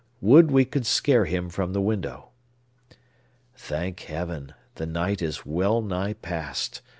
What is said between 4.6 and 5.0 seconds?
the